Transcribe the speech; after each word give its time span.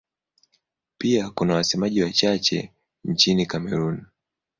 Pia 0.97 1.29
kuna 1.29 1.53
wasemaji 1.55 2.03
wachache 2.03 2.71
nchini 3.05 3.45
Kamerun. 3.45 4.05